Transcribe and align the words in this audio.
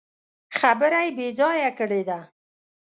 خبره 0.59 0.99
يې 1.05 1.11
بې 1.17 1.27
ځايه 1.39 1.69
کړې 1.79 2.01
ده. 2.09 2.19